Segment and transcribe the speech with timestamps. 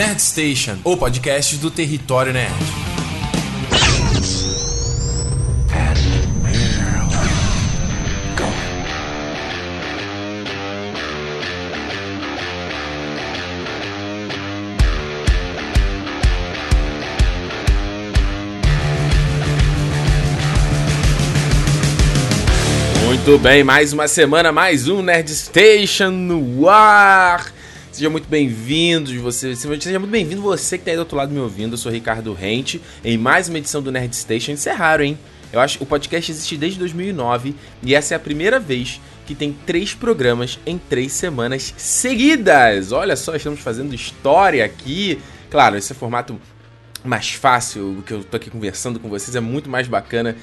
[0.00, 2.54] Nerd Station, o podcast do Território Nerd.
[23.04, 27.59] Muito bem, mais uma semana, mais um Nerd Station no ar.
[28.00, 31.38] Seja muito bem-vindo, você, seja muito bem-vindo você que está aí do outro lado me
[31.38, 31.74] ouvindo.
[31.74, 34.52] Eu sou Ricardo Rente, em mais uma edição do Nerd Station.
[34.52, 35.18] Isso é raro, hein?
[35.52, 39.34] Eu acho que o podcast existe desde 2009 e essa é a primeira vez que
[39.34, 42.90] tem três programas em três semanas seguidas.
[42.90, 45.20] Olha só, estamos fazendo história aqui.
[45.50, 46.40] Claro, esse é formato
[47.04, 50.36] mais fácil, que eu tô aqui conversando com vocês é muito mais bacana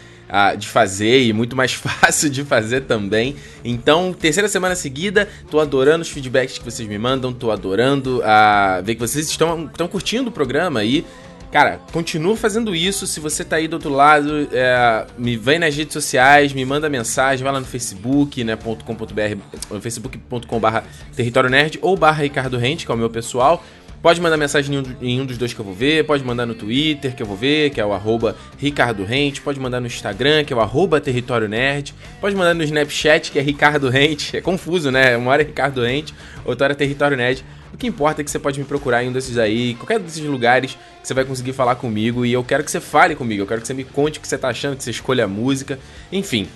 [0.58, 3.36] de fazer e muito mais fácil de fazer também.
[3.64, 8.84] Então, terceira semana seguida, tô adorando os feedbacks que vocês me mandam, tô adorando uh,
[8.84, 11.06] ver que vocês estão, estão curtindo o programa e.
[11.50, 13.08] Cara, continua fazendo isso.
[13.08, 16.90] Se você tá aí do outro lado, é, me vem nas redes sociais, me manda
[16.90, 20.84] mensagem, vai lá no Facebook, né, .com.br, facebook.com barra
[21.16, 23.64] território nerd ou barra Ricardo Rente, que é o meu pessoal.
[24.02, 26.46] Pode mandar mensagem em um, em um, dos dois que eu vou ver, pode mandar
[26.46, 29.88] no Twitter, que eu vou ver, que é o arroba Ricardo Rente, pode mandar no
[29.88, 34.38] Instagram, que é o arroba Território Nerd, pode mandar no Snapchat, que é Ricardo Rente,
[34.38, 35.18] é confuso, né?
[35.18, 36.14] Uma hora é Ricardo Rente,
[36.46, 37.44] outra hora é Território Nerd.
[37.74, 40.24] O que importa é que você pode me procurar em um desses aí, qualquer desses
[40.24, 43.48] lugares que você vai conseguir falar comigo e eu quero que você fale comigo, eu
[43.48, 45.78] quero que você me conte o que você tá achando, que você escolha a música,
[46.12, 46.48] enfim.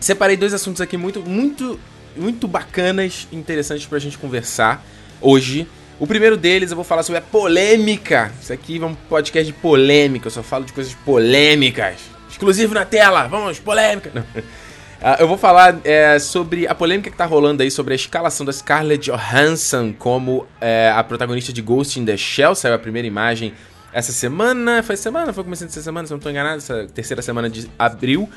[0.00, 1.78] Separei dois assuntos aqui muito, muito,
[2.16, 4.84] muito bacanas, interessantes pra gente conversar
[5.20, 5.66] hoje.
[5.98, 8.30] O primeiro deles eu vou falar sobre a polêmica.
[8.40, 10.26] Isso aqui é um podcast de polêmica.
[10.26, 12.00] Eu só falo de coisas polêmicas.
[12.28, 13.26] Exclusivo na tela.
[13.28, 14.10] Vamos, polêmica.
[14.36, 18.44] Uh, eu vou falar é, sobre a polêmica que tá rolando aí sobre a escalação
[18.44, 22.54] da Scarlett Johansson como é, a protagonista de Ghost in the Shell.
[22.54, 23.54] Saiu a primeira imagem
[23.90, 24.82] essa semana.
[24.82, 25.32] Foi semana?
[25.32, 26.58] Foi começando essa semana, se não tô enganado.
[26.58, 28.28] Essa terceira semana de abril.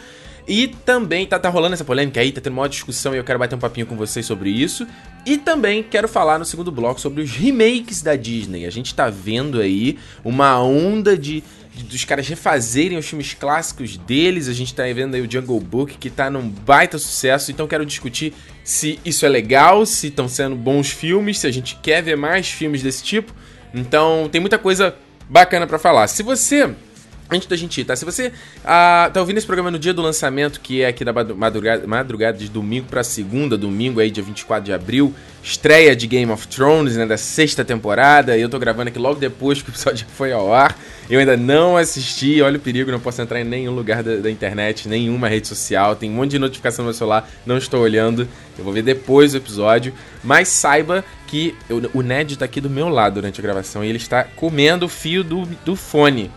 [0.48, 3.38] E também tá, tá rolando essa polêmica aí, tá tendo uma discussão e eu quero
[3.38, 4.88] bater um papinho com vocês sobre isso.
[5.26, 8.66] E também quero falar no segundo bloco sobre os remakes da Disney.
[8.66, 11.44] A gente tá vendo aí uma onda de,
[11.84, 14.48] dos caras refazerem os filmes clássicos deles.
[14.48, 17.52] A gente tá vendo aí o Jungle Book que tá num baita sucesso.
[17.52, 18.34] Então quero discutir
[18.64, 22.50] se isso é legal, se estão sendo bons filmes, se a gente quer ver mais
[22.50, 23.34] filmes desse tipo.
[23.74, 24.96] Então tem muita coisa
[25.30, 26.08] bacana para falar.
[26.08, 26.74] Se você
[27.32, 27.96] Antes da gente ir, tá?
[27.96, 28.34] Se você
[28.66, 32.36] ah, tá ouvindo esse programa no dia do lançamento, que é aqui da madrugada, madrugada
[32.36, 35.14] de domingo para segunda, domingo aí, dia 24 de abril,
[35.44, 39.20] estreia de Game of Thrones, né, da sexta temporada, e eu tô gravando aqui logo
[39.20, 40.76] depois que o episódio foi ao ar.
[41.08, 44.32] Eu ainda não assisti, olha o perigo, não posso entrar em nenhum lugar da, da
[44.32, 48.28] internet, nenhuma rede social, tem um monte de notificação no meu celular, não estou olhando,
[48.58, 52.72] eu vou ver depois do episódio, mas saiba que eu, o Ned tá aqui do
[52.72, 56.32] meu lado durante a gravação e ele está comendo o fio do, do fone.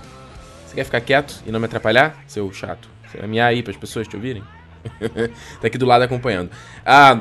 [0.73, 2.89] Você quer ficar quieto e não me atrapalhar, seu chato?
[3.07, 4.43] Você vai miar aí para as pessoas te ouvirem?
[5.61, 6.51] tá aqui do lado acompanhando.
[6.85, 7.21] Ah,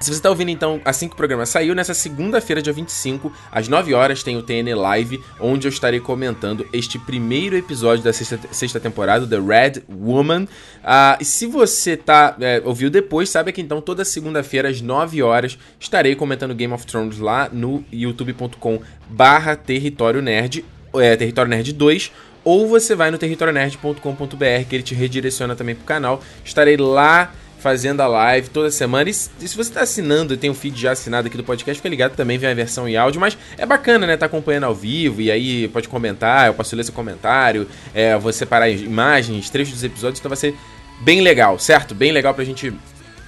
[0.00, 3.68] se você está ouvindo, então, assim que o programa saiu, nessa segunda-feira, dia 25, às
[3.68, 8.40] 9 horas, tem o TN Live, onde eu estarei comentando este primeiro episódio da sexta,
[8.50, 10.48] sexta temporada, The Red Woman.
[10.82, 15.22] Ah, e se você tá, é, ouviu depois, sabe que então toda segunda-feira, às 9
[15.22, 20.64] horas, estarei comentando Game of Thrones lá no youtube.com barra Território Nerd,
[20.94, 22.12] é, Território Nerd 2,
[22.48, 26.22] ou você vai no territorionerd.com.br que ele te redireciona também pro canal.
[26.42, 29.10] Estarei lá fazendo a live toda semana.
[29.10, 31.90] E se você está assinando e tem um feed já assinado aqui do podcast, fica
[31.90, 33.20] ligado também, vem a versão em áudio.
[33.20, 34.16] Mas é bacana, né?
[34.16, 38.32] Tá acompanhando ao vivo e aí pode comentar, eu posso ler seu comentário, é, vou
[38.32, 40.54] separar imagens, trechos dos episódios, então vai ser
[41.02, 41.94] bem legal, certo?
[41.94, 42.72] Bem legal pra gente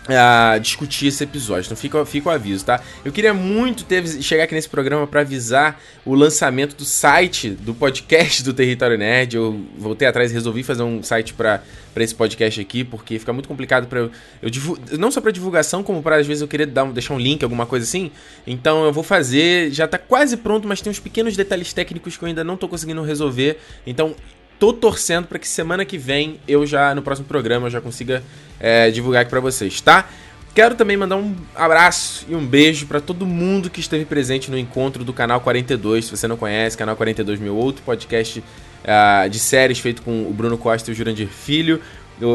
[0.08, 1.66] a discutir esse episódio.
[1.66, 2.80] Então fica, fica o aviso, tá?
[3.04, 7.74] Eu queria muito ter, chegar aqui nesse programa para avisar o lançamento do site do
[7.74, 9.36] podcast do Território Nerd.
[9.36, 11.62] Eu voltei atrás e resolvi fazer um site para
[11.96, 14.10] esse podcast aqui, porque fica muito complicado para eu,
[14.42, 17.42] eu não só para divulgação, como para às vezes eu querer dar, deixar um link,
[17.42, 18.10] alguma coisa assim.
[18.46, 22.24] Então eu vou fazer, já tá quase pronto, mas tem uns pequenos detalhes técnicos que
[22.24, 23.58] eu ainda não tô conseguindo resolver.
[23.86, 24.14] Então
[24.60, 28.22] tô torcendo para que semana que vem eu já, no próximo programa, eu já consiga
[28.60, 30.06] é, divulgar aqui para vocês, tá?
[30.54, 34.58] Quero também mandar um abraço e um beijo para todo mundo que esteve presente no
[34.58, 36.04] encontro do Canal 42.
[36.04, 40.32] Se você não conhece, Canal 42, meu outro podcast uh, de séries feito com o
[40.32, 41.80] Bruno Costa e o Jurandir Filho.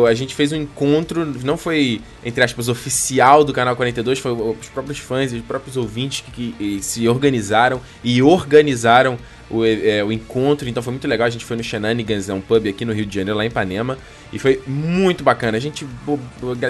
[0.10, 4.70] a gente fez um encontro, não foi, entre aspas, oficial do Canal 42, foi os
[4.70, 9.18] próprios fãs e os próprios ouvintes que, que se organizaram e organizaram
[9.50, 11.28] o, é, o, encontro, então foi muito legal.
[11.28, 13.48] A gente foi no Shenanigans, é um pub aqui no Rio de Janeiro, lá em
[13.48, 13.98] Ipanema,
[14.34, 15.58] e foi muito bacana.
[15.58, 15.86] A gente,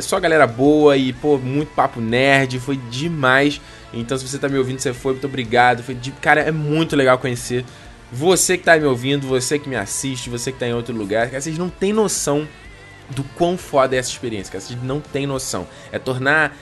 [0.02, 3.62] só galera boa e, pô, muito papo nerd, foi demais.
[3.94, 5.84] Então, se você tá me ouvindo, você foi, muito obrigado.
[5.84, 7.64] Foi de, cara, é muito legal conhecer
[8.12, 11.28] você que tá me ouvindo, você que me assiste, você que tá em outro lugar.
[11.28, 12.48] Cara, vocês não têm noção
[13.10, 14.64] do quão foda é essa experiência, cara.
[14.64, 15.68] Vocês não têm noção.
[15.92, 16.56] É tornar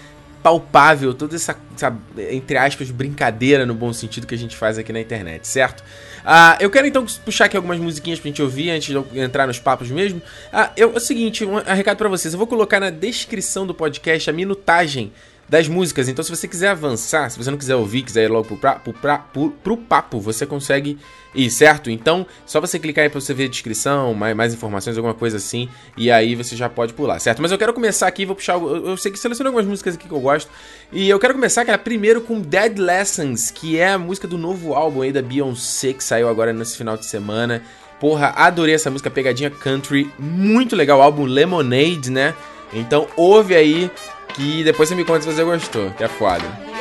[0.44, 1.98] palpável toda essa, essa,
[2.30, 5.82] entre aspas, brincadeira no bom sentido que a gente faz aqui na internet, certo?
[6.24, 9.48] Uh, eu quero então puxar aqui algumas musiquinhas pra gente ouvir antes de eu entrar
[9.48, 10.20] nos papos mesmo.
[10.20, 12.34] Uh, eu, é o seguinte, um, recado para vocês.
[12.34, 15.14] Eu vou colocar na descrição do podcast a minutagem
[15.54, 16.10] das músicas.
[16.10, 18.74] Então, se você quiser avançar, se você não quiser ouvir, quiser ir logo pro, pra,
[18.74, 20.98] pro, pra, pro, pro papo, você consegue
[21.36, 21.92] ir, certo?
[21.92, 25.38] Então, só você clicar aí pra você ver a descrição, mais, mais informações, alguma coisa
[25.38, 27.40] assim, e aí você já pode pular, certo?
[27.40, 28.56] Mas eu quero começar aqui, vou puxar.
[28.56, 30.50] Eu, eu sei que selecionei algumas músicas aqui que eu gosto,
[30.92, 34.74] e eu quero começar, cara, primeiro com Dead Lessons, que é a música do novo
[34.74, 37.62] álbum aí da Beyoncé, que saiu agora nesse final de semana.
[38.00, 42.34] Porra, adorei essa música, pegadinha country, muito legal, o álbum Lemonade, né?
[42.74, 43.92] Então ouve aí
[44.34, 46.73] que depois você me conta se você gostou, que é foda.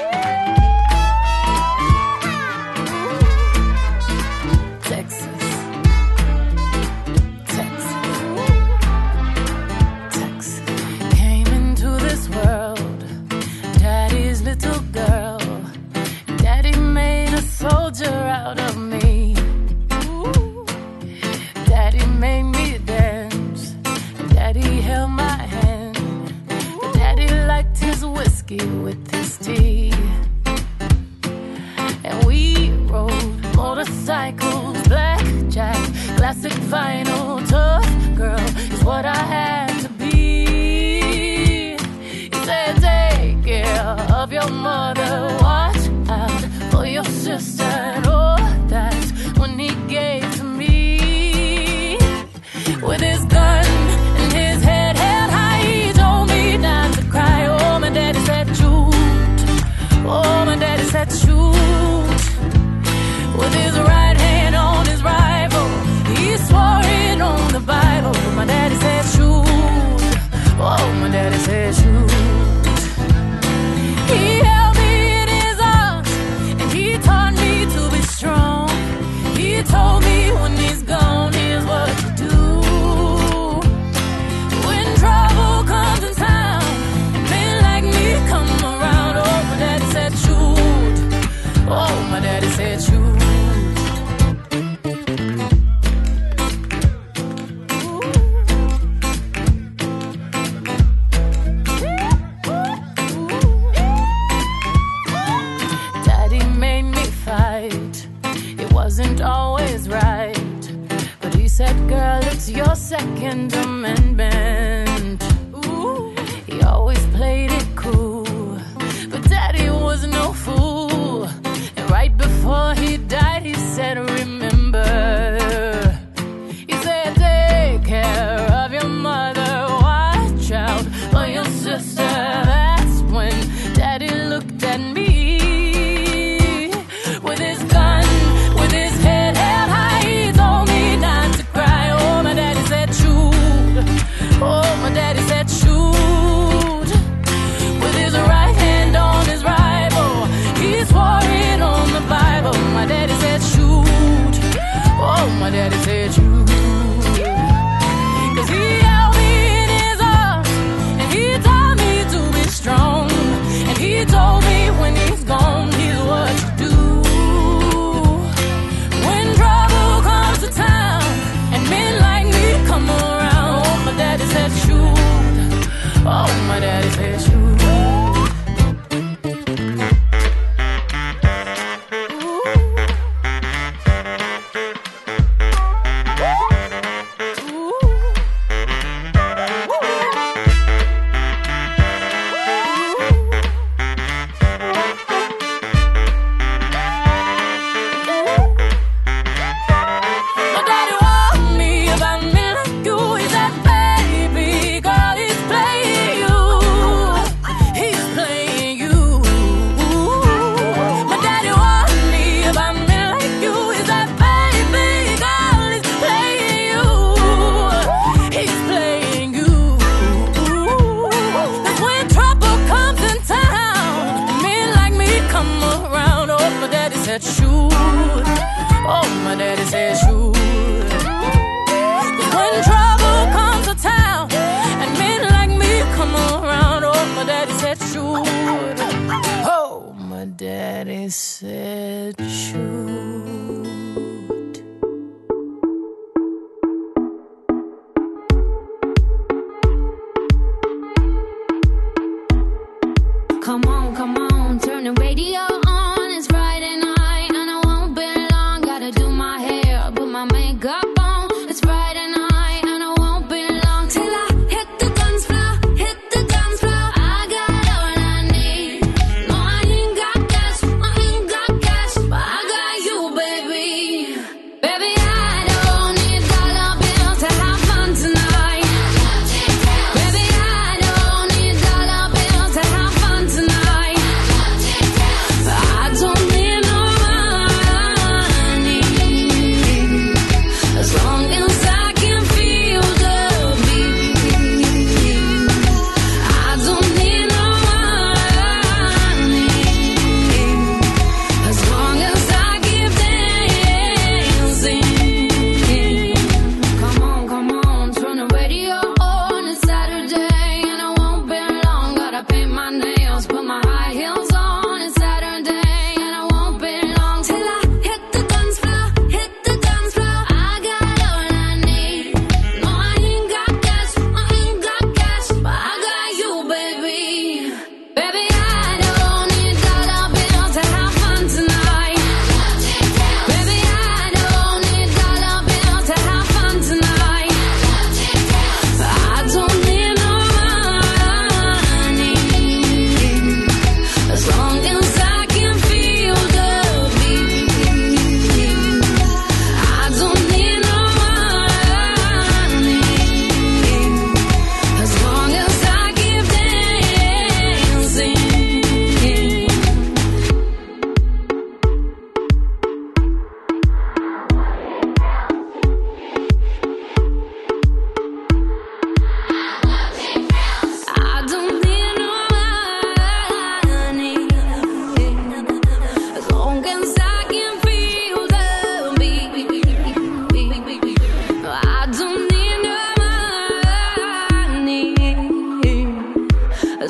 [112.43, 114.32] It's your second amendment.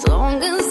[0.04, 0.61] As long as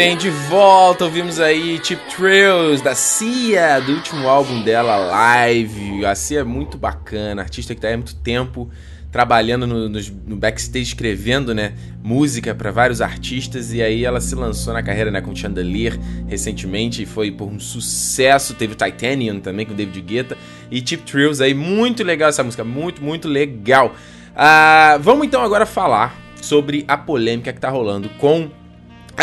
[0.00, 6.06] bem, de volta, ouvimos aí Cheap Thrills da Cia, do último álbum dela, Live.
[6.06, 8.70] A Cia é muito bacana, artista que tá há muito tempo
[9.12, 14.34] trabalhando no, nos- no backstage, escrevendo né, música para vários artistas, e aí ela se
[14.34, 19.38] lançou na carreira né, com Chandelier recentemente, e foi por um sucesso, teve o Titanium
[19.38, 20.34] também com David Guetta,
[20.70, 23.94] e Cheap Thrills aí, muito legal essa música, muito, muito legal.
[24.34, 28.48] Ah, vamos então agora falar sobre a polêmica que tá rolando com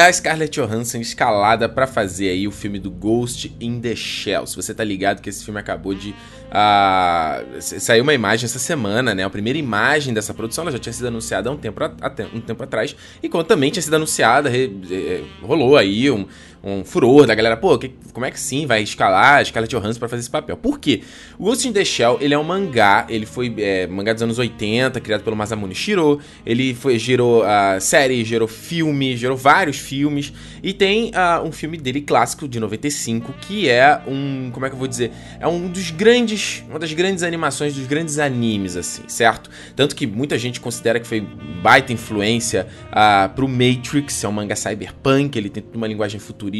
[0.05, 4.45] a Scarlett Johansson escalada pra fazer aí o filme do Ghost in the Shell.
[4.45, 6.13] Se você tá ligado que esse filme acabou de
[7.61, 9.23] sa- saiu uma imagem essa semana, né?
[9.23, 11.79] A primeira imagem dessa produção ela já tinha sido anunciada há um tempo,
[12.33, 16.25] um tempo atrás e quando também tinha sido anunciada re- eh, rolou aí um,
[16.67, 20.00] um furor da galera, pô, que- como é que sim vai escalar a Scarlett Johansson
[20.00, 20.57] pra fazer esse papel?
[20.57, 21.01] Por quê?
[21.39, 24.38] O Ghost in the Shell, ele é um mangá, ele foi é, mangá dos anos
[24.38, 30.33] 80, criado pelo Masamune Shiro, ele foi, gerou a série, gerou filme, gerou vários filmes,
[30.62, 34.75] e tem ah, um filme dele clássico, de 95, que é um, como é que
[34.75, 39.03] eu vou dizer, é um dos grandes, uma das grandes animações, dos grandes animes, assim,
[39.07, 39.50] certo?
[39.75, 41.21] Tanto que muita gente considera que foi
[41.62, 46.56] baita influência ah, pro Matrix, é um mangá cyberpunk, ele tem uma linguagem futurista,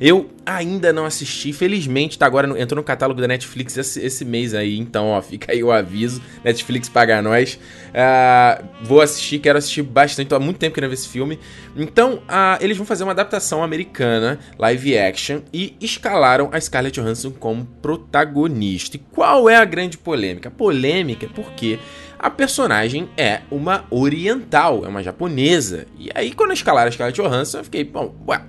[0.00, 4.24] Eu ainda não assisti, felizmente, tá agora no, entrou no catálogo da Netflix esse, esse,
[4.24, 6.22] mês aí, então, ó, fica aí o aviso.
[6.44, 7.54] Netflix paga nós.
[7.54, 11.38] Uh, vou assistir, quero assistir bastante, tô há muito tempo querendo ver esse filme.
[11.76, 17.30] Então, uh, eles vão fazer uma adaptação americana, live action, e escalaram a Scarlett Johansson
[17.32, 18.96] como protagonista.
[18.96, 20.50] E qual é a grande polêmica?
[20.50, 21.78] Polêmica é porque
[22.18, 25.86] a personagem é uma oriental, é uma japonesa.
[25.98, 28.42] E aí, quando escalaram a Scarlett Johansson, eu fiquei, bom, ué,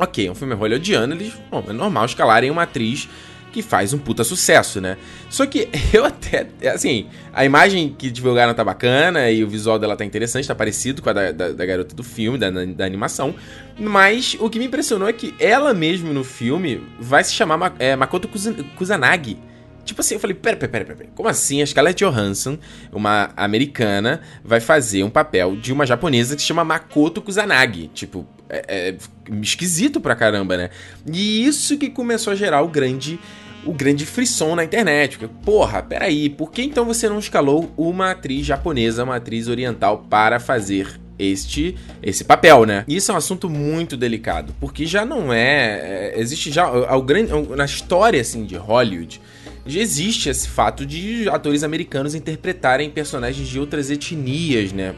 [0.00, 3.08] ok, é um filme hollywoodiano, eles, bom, é normal escalarem uma atriz
[3.52, 4.96] que faz um puta sucesso, né?
[5.28, 9.96] Só que eu até, assim, a imagem que divulgaram tá bacana e o visual dela
[9.96, 13.34] tá interessante, tá parecido com a da, da, da garota do filme, da, da, animação,
[13.78, 17.94] mas o que me impressionou é que ela mesmo no filme vai se chamar é,
[17.94, 18.28] Makoto
[18.76, 19.38] Kusanagi.
[19.84, 22.58] Tipo assim, eu falei, pera, pera, pera, pera, como assim a Scarlett Johansson,
[22.92, 27.88] uma americana, vai fazer um papel de uma japonesa que se chama Makoto Kusanagi?
[27.88, 28.96] Tipo, é, é
[29.40, 30.70] esquisito pra caramba, né?
[31.10, 33.18] E isso que começou a gerar o grande
[33.64, 35.18] o grande frisson na internet.
[35.18, 40.06] Porque, porra, peraí, por que então você não escalou uma atriz japonesa, uma atriz oriental
[40.08, 42.84] para fazer este esse papel, né?
[42.88, 47.30] Isso é um assunto muito delicado, porque já não é, é existe já ao grande
[47.54, 49.20] na história assim de Hollywood
[49.66, 54.94] já existe esse fato de atores americanos interpretarem personagens de outras etnias, né?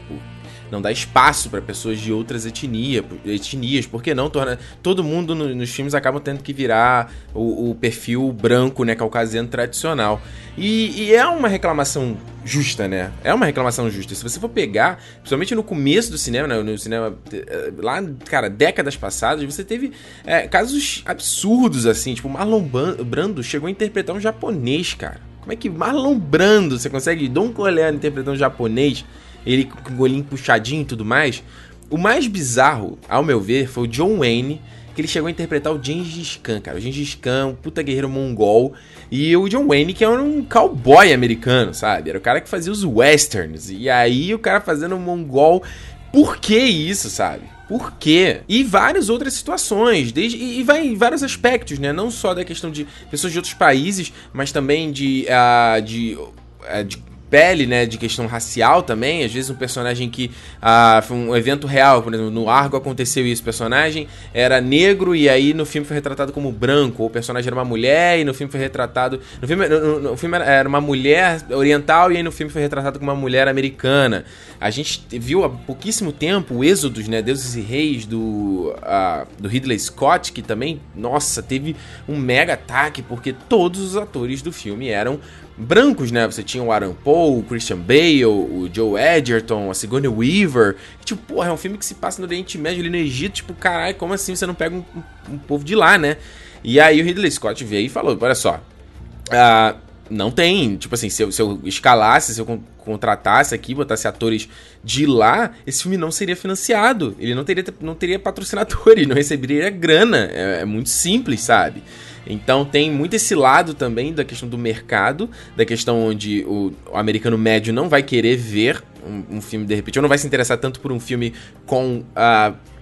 [0.73, 5.53] Não dá espaço para pessoas de outras etnia, etnias, porque não torna todo mundo no,
[5.53, 10.21] nos filmes acaba tendo que virar o, o, perfil branco, né, caucasiano tradicional.
[10.57, 13.11] E, e, é uma reclamação justa, né?
[13.23, 14.13] É uma reclamação justa.
[14.13, 18.49] Se você for pegar, principalmente no começo do cinema, né, no cinema eh, lá, cara,
[18.49, 19.91] décadas passadas, você teve
[20.25, 22.63] é, casos absurdos assim, tipo Marlon
[23.05, 25.21] Brando chegou a interpretar um japonês, cara.
[25.39, 29.05] Como é que Marlon Brando, você consegue Don Corleone interpretar um japonês?
[29.45, 31.43] Ele com o golinho puxadinho e tudo mais.
[31.89, 34.61] O mais bizarro, ao meu ver, foi o John Wayne,
[34.95, 36.77] que ele chegou a interpretar o Gengis Khan, cara.
[36.77, 38.73] O Gengis Khan, um puta guerreiro mongol.
[39.11, 42.09] E o John Wayne, que era um cowboy americano, sabe?
[42.09, 43.69] Era o cara que fazia os westerns.
[43.69, 45.63] E aí o cara fazendo um mongol.
[46.11, 47.43] Por que isso, sabe?
[47.67, 48.41] Por quê?
[48.47, 51.91] E várias outras situações, desde, e, vai em vários aspectos, né?
[51.93, 56.83] Não só da questão de pessoas de outros países, mas também de, uh, de, uh,
[56.85, 57.01] de
[57.33, 59.23] pele, né, de questão racial também.
[59.23, 60.29] Às vezes um personagem que
[60.61, 63.41] ah, foi um evento real, por exemplo, no Argo aconteceu isso.
[63.41, 67.01] O personagem era negro e aí no filme foi retratado como branco.
[67.01, 69.19] Ou o personagem era uma mulher e no filme foi retratado.
[69.41, 72.99] No filme, no, no filme era uma mulher oriental e aí no filme foi retratado
[72.99, 74.25] como uma mulher americana.
[74.61, 79.49] A gente viu há pouquíssimo tempo o Êxodos, né, Deuses e Reis do, uh, do
[79.49, 81.75] Ridley Scott, que também, nossa, teve
[82.07, 85.19] um mega ataque porque todos os atores do filme eram
[85.57, 86.25] brancos, né?
[86.25, 90.75] Você tinha o Aaron Paul, o Christian Bale, o Joe Edgerton, a Sigourney Weaver.
[91.01, 93.35] E, tipo, porra, é um filme que se passa no Oriente Médio, ali no Egito.
[93.35, 96.17] Tipo, caralho, como assim você não pega um, um, um povo de lá, né?
[96.63, 99.77] E aí o Ridley Scott veio e falou, olha só, uh,
[100.09, 104.47] não tem, tipo assim, se eu, se eu escalasse, se eu contratasse aqui, botasse atores
[104.83, 107.15] de lá, esse filme não seria financiado.
[107.19, 110.29] Ele não teria, não teria patrocinadores, não receberia grana.
[110.31, 111.83] É, é muito simples, sabe?
[112.25, 116.97] Então tem muito esse lado também da questão do mercado, da questão onde o, o
[116.97, 120.25] americano médio não vai querer ver um, um, filme de repente, ou não vai se
[120.25, 121.33] interessar tanto por um filme
[121.65, 122.53] com a.
[122.69, 122.73] Uh,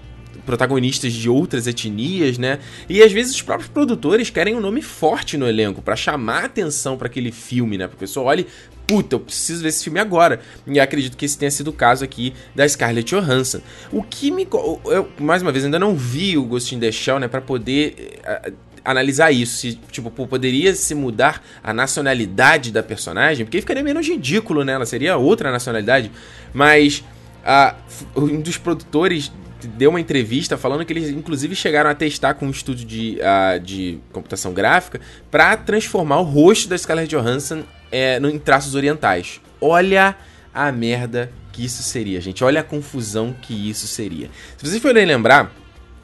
[0.45, 2.59] protagonistas de outras etnias, né?
[2.89, 6.97] E às vezes os próprios produtores querem um nome forte no elenco para chamar atenção
[6.97, 7.87] para aquele filme, né?
[7.87, 8.47] Para pessoa olhe,
[8.87, 10.41] puta, eu preciso ver esse filme agora.
[10.67, 13.61] E acredito que esse tenha sido o caso aqui da Scarlett Johansson.
[13.91, 14.47] O que me
[14.85, 18.19] eu mais uma vez ainda não vi o Ghost in the Shell, né, para poder
[18.19, 19.57] uh, analisar isso.
[19.57, 24.73] Se, tipo, poderia se mudar a nacionalidade da personagem, porque ficaria menos ridículo, né?
[24.73, 26.11] Ela seria outra nacionalidade.
[26.53, 27.03] Mas
[27.43, 27.75] uh,
[28.15, 29.31] um dos produtores
[29.77, 33.59] deu uma entrevista falando que eles inclusive chegaram a testar com um estúdio de, uh,
[33.59, 39.39] de computação gráfica para transformar o rosto da Scarlett Johansson é, em traços orientais.
[39.59, 40.15] Olha
[40.53, 42.43] a merda que isso seria, gente.
[42.43, 44.29] Olha a confusão que isso seria.
[44.57, 45.51] Se vocês forem lembrar,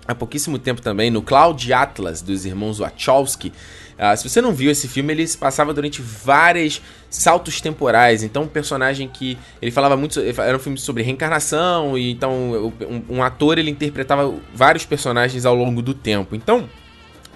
[0.08, 3.52] há pouquíssimo tempo também, no Cloud Atlas dos irmãos Wachowski.
[3.98, 8.22] Uh, se você não viu esse filme, ele se passava durante vários saltos temporais.
[8.22, 13.18] Então, um personagem que ele falava muito, era um filme sobre reencarnação e então um,
[13.18, 16.36] um ator ele interpretava vários personagens ao longo do tempo.
[16.36, 16.70] Então,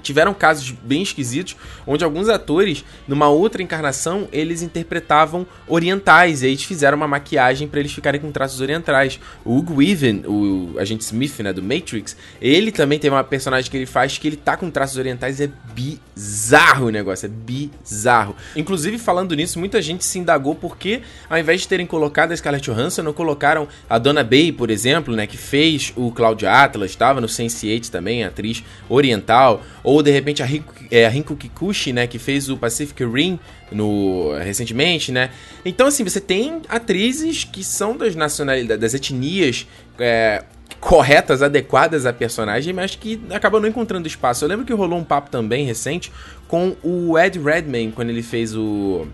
[0.01, 6.57] tiveram casos bem esquisitos, onde alguns atores, numa outra encarnação, eles interpretavam orientais, e aí
[6.57, 9.19] fizeram uma maquiagem para eles ficarem com traços orientais.
[9.43, 13.77] O Hugo Weaving, o agente Smith, né, do Matrix, ele também tem uma personagem que
[13.77, 18.35] ele faz que ele tá com traços orientais, é bizarro o negócio, é bizarro.
[18.55, 22.69] Inclusive, falando nisso, muita gente se indagou porque, ao invés de terem colocado a Scarlett
[22.69, 27.21] Johansson, não colocaram a Donna Bay, por exemplo, né, que fez o Cloud Atlas, estava
[27.21, 29.61] no Sense8 também, atriz oriental,
[29.91, 33.37] ou de repente a Rinko, é, a Rinko Kikuchi, né, que fez o Pacific Rim
[33.71, 35.31] no recentemente, né?
[35.65, 39.67] Então assim, você tem atrizes que são das nacionalidades, das etnias
[39.99, 40.43] é,
[40.79, 44.45] corretas, adequadas à personagem, mas que acabam não encontrando espaço.
[44.45, 46.09] Eu lembro que rolou um papo também recente
[46.47, 49.05] com o Ed Redmayne quando ele fez o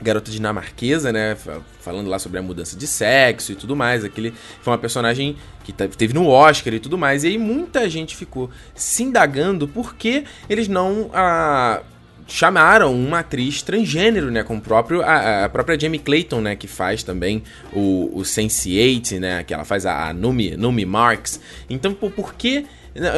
[0.00, 1.36] garota dinamarquesa, né?
[1.80, 4.04] Falando lá sobre a mudança de sexo e tudo mais.
[4.04, 4.32] Aquele
[4.62, 7.24] foi uma personagem que teve no Oscar e tudo mais.
[7.24, 11.82] E aí muita gente ficou se indagando por que eles não ah,
[12.26, 14.42] chamaram uma atriz transgênero, né?
[14.42, 16.56] Com o próprio, a, a, própria Jamie Clayton, né?
[16.56, 19.44] Que faz também o, o Sense8, né?
[19.44, 21.40] Que ela faz a, a Numi, Numi Marks.
[21.68, 22.64] Então, por, que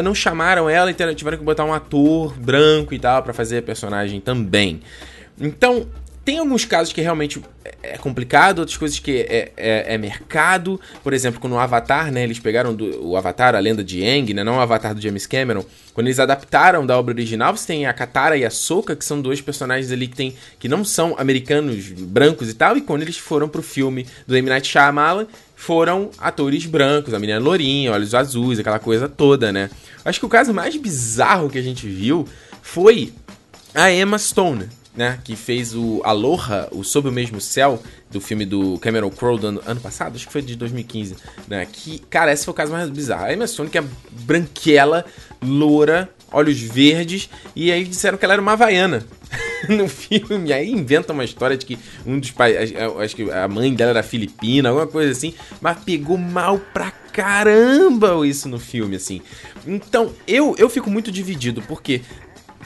[0.03, 3.63] não chamaram ela e tiveram que botar um ator branco e tal para fazer a
[3.63, 4.81] personagem também?
[5.41, 5.87] Então,
[6.25, 7.43] tem alguns casos que realmente
[7.83, 10.81] é complicado, outras coisas que é, é, é mercado.
[11.03, 12.23] Por exemplo, quando o Avatar, né?
[12.23, 14.45] Eles pegaram do, o Avatar, a lenda de Aang, né?
[14.45, 15.65] Não o Avatar do James Cameron.
[15.93, 19.21] Quando eles adaptaram da obra original, você tem a Katara e a Sokka, que são
[19.21, 22.77] dois personagens ali que, tem, que não são americanos brancos e tal.
[22.77, 24.49] E quando eles foram pro filme do M.
[24.49, 29.71] Night Shyamalan, foram atores brancos, a menina lourinha, olhos azuis, aquela coisa toda, né?
[30.05, 32.27] Acho que o caso mais bizarro que a gente viu
[32.63, 33.13] foi
[33.75, 38.45] a Emma Stone, né, que fez o Aloha, o Sob o Mesmo Céu, do filme
[38.45, 41.17] do Cameron Crowe do ano, ano, passado, acho que foi de 2015,
[41.49, 43.25] né, que, cara, esse foi o caso mais bizarro.
[43.25, 43.85] A Emma que é
[44.27, 45.05] branquela,
[45.43, 49.07] loura, olhos verdes, e aí disseram que ela era uma havaiana
[49.69, 50.53] no filme.
[50.53, 54.03] Aí inventa uma história de que um dos pais, acho que a mãe dela era
[54.03, 59.21] filipina, alguma coisa assim, mas pegou mal pra caramba isso no filme, assim.
[59.67, 62.01] Então, eu, eu fico muito dividido, porque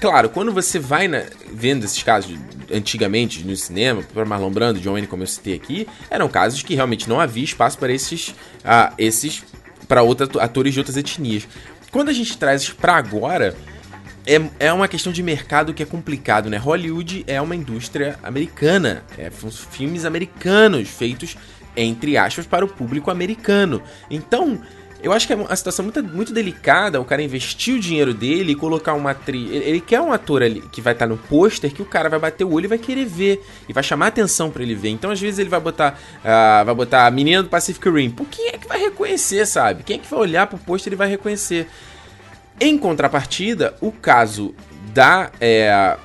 [0.01, 2.39] Claro, quando você vai na, vendo esses casos
[2.73, 6.75] antigamente no cinema, para Marlon Brando, John Wayne, como eu citei aqui, eram casos que
[6.75, 8.35] realmente não havia espaço para esses,
[8.99, 9.43] esses
[9.89, 11.49] para outros atores de outras etnias.
[11.91, 13.57] Quando a gente traz isso para agora,
[14.27, 16.57] é, é uma questão de mercado que é complicado, né?
[16.57, 21.37] Hollywood é uma indústria americana, é, filmes americanos feitos
[21.77, 23.83] entre aspas para o público americano.
[24.11, 24.61] Então,
[25.03, 28.53] eu acho que é uma situação muito, muito delicada o cara investir o dinheiro dele
[28.53, 29.51] e colocar uma atriz.
[29.51, 32.19] Ele, ele quer um ator ali que vai estar no pôster que o cara vai
[32.19, 33.45] bater o olho e vai querer ver.
[33.69, 34.89] E vai chamar atenção para ele ver.
[34.89, 35.99] Então, às vezes, ele vai botar.
[36.21, 38.11] Uh, vai botar a menina do Pacific Rim.
[38.11, 39.83] Por quem é que vai reconhecer, sabe?
[39.83, 41.69] Quem é que vai olhar pro pôster e vai reconhecer?
[42.59, 44.55] Em contrapartida, o caso
[44.93, 45.31] da.
[45.41, 45.97] É,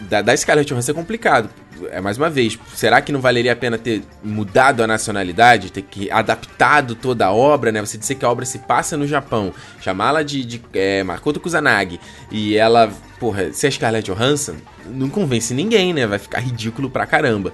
[0.00, 1.48] da, da Scarlett Johansson é complicado
[1.90, 5.82] é mais uma vez, será que não valeria a pena ter mudado a nacionalidade, ter
[5.82, 7.80] que adaptado toda a obra, né?
[7.80, 12.00] Você dizer que a obra se passa no Japão, chamá-la de, de é, Makoto Kusanagi
[12.30, 16.06] e ela, porra, ser a Scarlett Johansson, não convence ninguém, né?
[16.06, 17.52] Vai ficar ridículo pra caramba.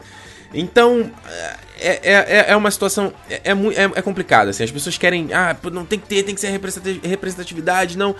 [0.52, 1.10] Então,
[1.78, 3.12] é, é, é, é uma situação.
[3.28, 4.64] É, é, é, complicada, assim.
[4.64, 5.28] As pessoas querem.
[5.32, 6.48] Ah, não tem que ter, tem que ser
[7.02, 8.16] representatividade, não.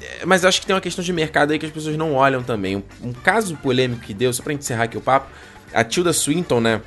[0.00, 2.14] É, mas eu acho que tem uma questão de mercado aí que as pessoas não
[2.14, 2.76] olham também.
[2.76, 5.28] Um, um caso polêmico que deu, só pra encerrar aqui o papo,
[5.72, 6.80] a Tilda Swinton, né?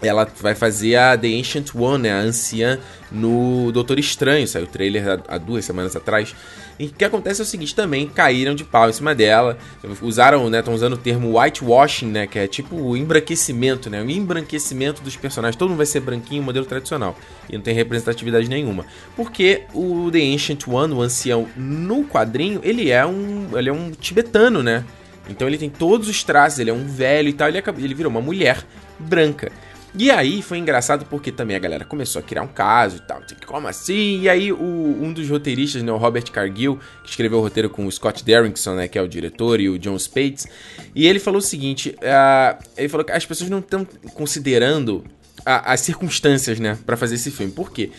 [0.00, 2.12] Ela vai fazer a The Ancient One, né?
[2.12, 2.78] A anciã
[3.10, 4.46] no Doutor Estranho.
[4.46, 6.34] Saiu o trailer há duas semanas atrás.
[6.78, 9.58] E o que acontece é o seguinte, também caíram de pau em cima dela.
[10.00, 10.60] Usaram, né?
[10.60, 12.28] Estão usando o termo whitewashing, né?
[12.28, 14.00] Que é tipo o embranquecimento, né?
[14.00, 15.56] O embranquecimento dos personagens.
[15.56, 17.18] Todo mundo vai ser branquinho, modelo tradicional.
[17.50, 18.86] E não tem representatividade nenhuma.
[19.16, 23.48] Porque o The Ancient One, o ancião, no quadrinho, ele é um.
[23.58, 24.84] Ele é um tibetano, né?
[25.28, 28.10] Então ele tem todos os traços, ele é um velho e tal, ele, ele virou
[28.10, 28.64] uma mulher
[28.98, 29.52] branca.
[29.94, 33.22] E aí foi engraçado porque também a galera começou a criar um caso e tal.
[33.46, 34.20] Como assim?
[34.20, 37.86] E aí o, um dos roteiristas, né, o Robert Cargill, que escreveu o roteiro com
[37.86, 40.46] o Scott Derrickson, né, que é o diretor, e o John Spates,
[40.94, 45.04] e ele falou o seguinte: uh, ele falou que as pessoas não estão considerando
[45.44, 47.50] a, as circunstâncias, né, para fazer esse filme.
[47.52, 47.90] Por quê?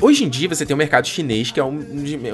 [0.00, 1.84] Hoje em dia você tem um mercado chinês que é um,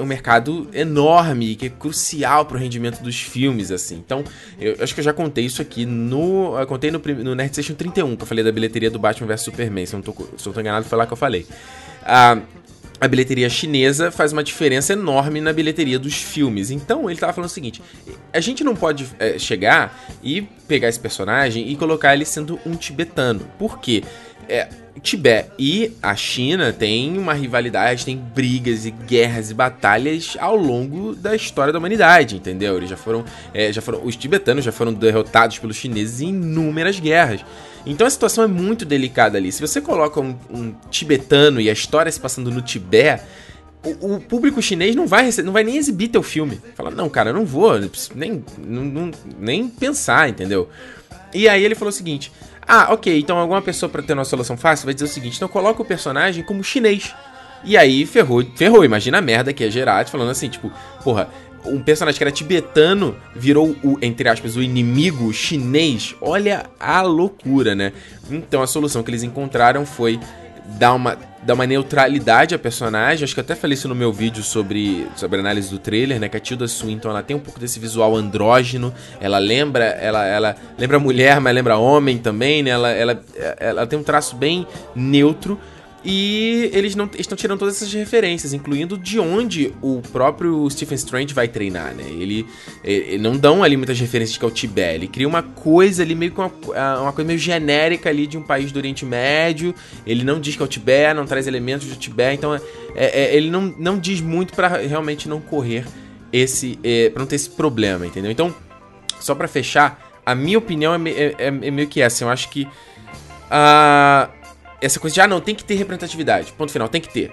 [0.01, 3.95] um mercado enorme, que é crucial para o rendimento dos filmes, assim.
[3.95, 4.23] Então,
[4.59, 6.57] eu acho que eu já contei isso aqui no.
[6.57, 9.41] Eu contei no, no Nerd Station 31, que eu falei da bilheteria do Batman vs
[9.41, 9.85] Superman.
[9.85, 11.45] Se eu não tô, enganado, foi lá que eu falei.
[12.03, 12.39] Ah,
[13.03, 16.71] a bilheteria chinesa faz uma diferença enorme na bilheteria dos filmes.
[16.71, 17.81] Então ele tava falando o seguinte:
[18.31, 22.75] a gente não pode é, chegar e pegar esse personagem e colocar ele sendo um
[22.75, 23.41] tibetano.
[23.59, 24.03] Por quê?
[24.47, 24.67] É,
[25.01, 31.13] Tibete e a China têm uma rivalidade, tem brigas e guerras e batalhas ao longo
[31.13, 32.77] da história da humanidade, entendeu?
[32.77, 36.99] Eles já foram, é, já foram, os tibetanos já foram derrotados pelos chineses em inúmeras
[36.99, 37.43] guerras.
[37.85, 39.51] Então a situação é muito delicada ali.
[39.51, 43.23] Se você coloca um, um tibetano e a história se passando no Tibete,
[43.83, 46.61] o, o, público chinês não vai, não vai nem exibir teu filme.
[46.75, 47.73] Fala, não, cara, não vou
[48.15, 50.69] nem, não, nem pensar, entendeu?
[51.33, 52.31] E aí ele falou o seguinte:
[52.67, 55.47] ah, ok, então alguma pessoa para ter uma solução fácil vai dizer o seguinte: então
[55.47, 57.13] coloca o personagem como chinês.
[57.63, 60.71] E aí ferrou, ferrou, imagina a merda que é Gerard falando assim, tipo,
[61.01, 61.29] porra,
[61.65, 66.13] um personagem que era tibetano virou o, entre aspas, o inimigo chinês.
[66.21, 67.93] Olha a loucura, né?
[68.29, 70.19] Então a solução que eles encontraram foi
[70.77, 73.23] dar uma, dar uma neutralidade à personagem.
[73.23, 76.29] Acho que até falei isso no meu vídeo sobre, sobre análise do trailer, né?
[76.29, 78.93] Que a Tilda Swinton ela tem um pouco desse visual andrógeno.
[79.19, 82.71] Ela lembra, ela, ela lembra mulher, mas lembra homem também, né?
[82.71, 83.23] Ela, ela,
[83.59, 85.59] ela tem um traço bem neutro.
[86.05, 91.33] E eles não estão tirando todas essas referências, incluindo de onde o próprio Stephen Strange
[91.33, 92.03] vai treinar, né?
[92.03, 92.45] Ele,
[92.83, 94.95] ele não dão ali muitas referências que é o Tibete.
[94.95, 98.37] Ele cria uma coisa ali, meio que uma, ah, uma coisa meio genérica ali de
[98.37, 99.73] um país do Oriente Médio.
[100.05, 102.35] Ele não diz que é o Tibete, não traz elementos do Tibete.
[102.35, 102.61] Então, é,
[102.95, 105.85] é, ele não, não diz muito para realmente não correr
[106.33, 106.77] esse.
[106.83, 108.29] É, pra não ter esse problema, entendeu?
[108.29, 108.53] Então,
[109.21, 112.25] só para fechar, a minha opinião é, é, é, é meio que essa.
[112.25, 112.67] Eu acho que.
[113.45, 114.42] Uh,
[114.83, 116.51] essa coisa de, ah, não, tem que ter representatividade.
[116.53, 117.31] Ponto final, tem que ter.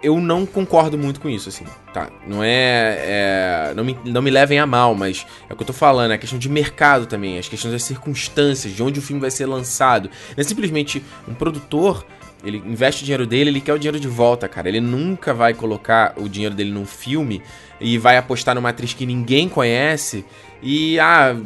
[0.00, 2.08] Eu não concordo muito com isso, assim, tá?
[2.26, 2.98] Não é.
[2.98, 6.12] é não, me, não me levem a mal, mas é o que eu tô falando,
[6.12, 9.30] é a questão de mercado também, as questões das circunstâncias, de onde o filme vai
[9.30, 10.08] ser lançado.
[10.36, 12.06] Não é simplesmente um produtor
[12.44, 14.68] ele investe o dinheiro dele, ele quer o dinheiro de volta, cara.
[14.68, 17.42] Ele nunca vai colocar o dinheiro dele num filme
[17.80, 20.24] e vai apostar numa atriz que ninguém conhece
[20.62, 21.36] e ah,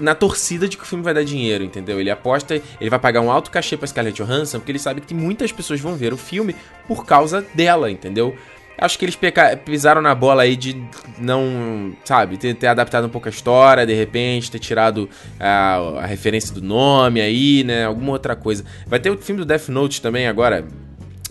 [0.00, 2.00] na torcida de que o filme vai dar dinheiro, entendeu?
[2.00, 5.14] Ele aposta, ele vai pagar um alto cachê pra Scarlett Johansson porque ele sabe que
[5.14, 6.54] muitas pessoas vão ver o filme
[6.86, 8.36] por causa dela, entendeu?
[8.80, 9.18] Acho que eles
[9.64, 10.80] pisaram na bola aí de
[11.18, 16.06] não, sabe, ter, ter, adaptado um pouco a história, de repente, ter tirado a, a
[16.06, 17.86] referência do nome aí, né?
[17.86, 18.64] Alguma outra coisa.
[18.86, 20.64] Vai ter o filme do Death Note também agora,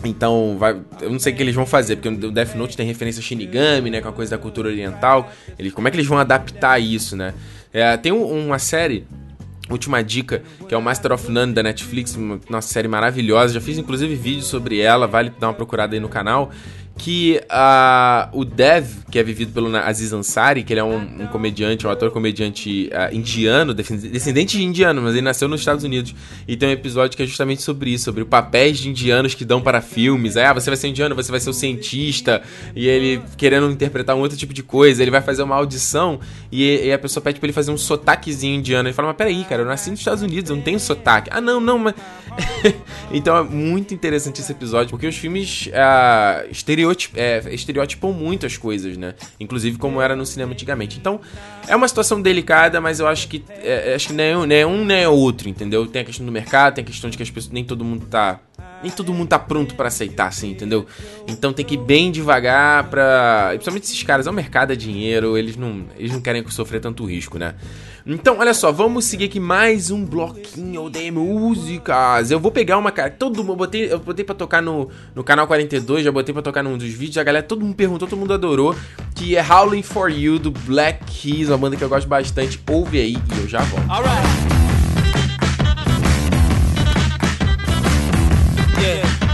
[0.04, 2.86] então, vai, eu não sei o que eles vão fazer, porque o Death Note tem
[2.86, 5.30] referência a Shinigami, né, com a coisa da cultura oriental.
[5.58, 7.34] Ele, como é que eles vão adaptar isso, né?
[7.72, 9.04] É, tem um, uma série,
[9.68, 13.54] última dica, que é o Master of None da Netflix, uma série maravilhosa.
[13.54, 16.50] Já fiz inclusive vídeo sobre ela, vale dar uma procurada aí no canal
[16.98, 21.26] que uh, o Dev, que é vivido pelo Aziz Ansari, que ele é um, um
[21.28, 26.14] comediante, um ator comediante uh, indiano, descendente de indiano, mas ele nasceu nos Estados Unidos.
[26.46, 29.60] E tem um episódio que é justamente sobre isso, sobre papéis de indianos que dão
[29.60, 30.36] para filmes.
[30.36, 32.42] Aí, ah, você vai ser indiano, você vai ser o cientista,
[32.74, 36.18] e ele querendo interpretar um outro tipo de coisa, ele vai fazer uma audição
[36.50, 38.88] e, e a pessoa pede pra ele fazer um sotaquezinho indiano.
[38.88, 41.30] Ele fala, mas peraí, cara, eu nasci nos Estados Unidos, eu não tenho sotaque.
[41.32, 41.94] Ah, não, não, mas.
[43.12, 46.48] então é muito interessante esse episódio, porque os filmes uh,
[46.92, 49.14] estereotip, é, estereotipam muito as coisas, né?
[49.38, 50.98] Inclusive como era no cinema antigamente.
[50.98, 51.20] Então,
[51.66, 55.06] é uma situação delicada, mas eu acho que é, acho que nem, nem um nem
[55.06, 55.86] outro, entendeu?
[55.86, 58.06] Tem a questão do mercado, tem a questão de que as pessoas, nem todo mundo
[58.06, 58.40] tá
[58.82, 60.86] nem todo mundo tá pronto para aceitar, assim, entendeu?
[61.26, 63.48] Então tem que ir bem devagar pra.
[63.50, 67.04] Principalmente esses caras, é o mercado, é dinheiro, eles não, eles não querem sofrer tanto
[67.04, 67.54] risco, né?
[68.10, 72.30] Então, olha só, vamos seguir aqui mais um bloquinho de músicas.
[72.30, 73.10] Eu vou pegar uma cara.
[73.10, 73.52] Todo mundo.
[73.52, 76.78] Eu botei, eu botei pra tocar no, no canal 42, já botei pra tocar num
[76.78, 77.18] dos vídeos.
[77.18, 78.74] A galera, todo mundo perguntou, todo mundo adorou.
[79.14, 82.58] Que é Howling for You do Black Keys, uma banda que eu gosto bastante.
[82.70, 83.90] Ouve aí e eu já volto.
[83.90, 84.57] Alright.
[88.80, 89.27] yeah.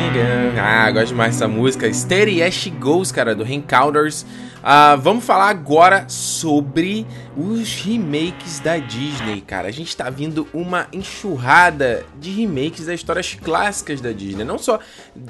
[0.00, 0.43] again.
[0.56, 1.92] Ah, gosto demais dessa música.
[1.92, 4.24] Steady As She Goes, cara, do Encounters.
[4.66, 7.06] Ah, vamos falar agora sobre
[7.36, 9.68] os remakes da Disney, cara.
[9.68, 14.42] A gente tá vindo uma enxurrada de remakes das histórias clássicas da Disney.
[14.42, 14.80] Não só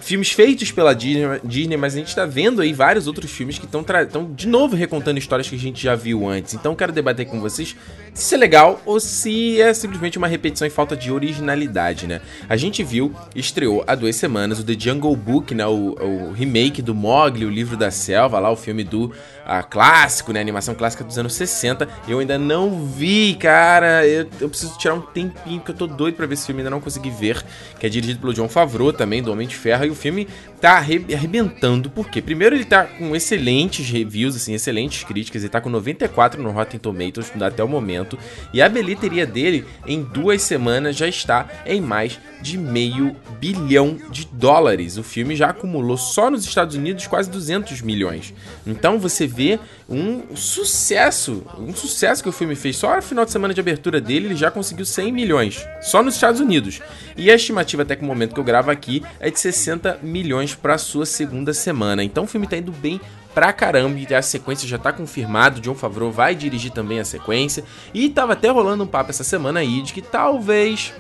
[0.03, 3.85] filmes feitos pela Disney, mas a gente tá vendo aí vários outros filmes que estão
[4.33, 6.55] de novo recontando histórias que a gente já viu antes.
[6.55, 7.75] Então quero debater com vocês
[8.13, 12.21] se isso é legal ou se é simplesmente uma repetição e falta de originalidade, né?
[12.49, 15.67] A gente viu, estreou há duas semanas o The Jungle Book, né?
[15.67, 19.13] O, o remake do Mogli, o livro da selva, lá o filme do
[19.47, 20.41] a clássico, né?
[20.41, 21.89] Animação clássica dos anos 60.
[22.09, 24.07] Eu ainda não vi, cara.
[24.07, 26.71] Eu, eu, preciso tirar um tempinho, porque eu tô doido pra ver esse filme, ainda
[26.71, 27.45] não consegui ver.
[27.79, 29.85] Que é dirigido pelo John Favreau também, do Homem de Ferro.
[29.85, 30.27] E o filme
[30.61, 31.91] tá arrebentando.
[31.91, 32.23] Por quê?
[32.23, 35.43] Primeiro, ele tá com excelentes reviews, assim, excelentes críticas.
[35.43, 38.19] Ele tá com 94 no Rotten Tomatoes até o momento.
[38.53, 44.27] E a bilheteria dele, em duas semanas, já está em mais de meio bilhão de
[44.27, 44.97] dólares.
[44.97, 48.35] O filme já acumulou só nos Estados Unidos quase 200 milhões.
[48.67, 49.27] Então você
[49.89, 52.77] um sucesso, um sucesso que o filme fez.
[52.77, 56.15] Só no final de semana de abertura dele, ele já conseguiu 100 milhões, só nos
[56.15, 56.81] Estados Unidos.
[57.17, 60.55] E a estimativa até que o momento que eu gravo aqui é de 60 milhões
[60.55, 62.03] para sua segunda semana.
[62.03, 63.01] Então o filme tá indo bem
[63.35, 65.61] pra caramba e a sequência já tá confirmado.
[65.61, 67.65] John Favreau vai dirigir também a sequência.
[67.93, 70.93] E tava até rolando um papo essa semana aí de que talvez